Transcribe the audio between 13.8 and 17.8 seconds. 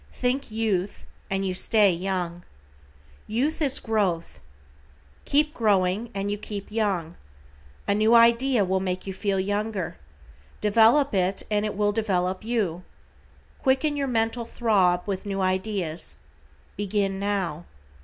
your mental throb with new ideas. Begin now.